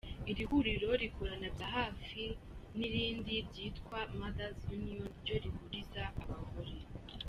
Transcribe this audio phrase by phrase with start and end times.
[0.31, 2.23] Iri huriro rikorana bya hafi
[2.77, 6.73] n’irindi ryitwa Mother’s Union ryo rihuza abagore.